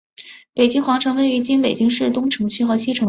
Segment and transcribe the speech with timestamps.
[0.55, 2.99] 北京皇城位于今北京市东城区和西城区。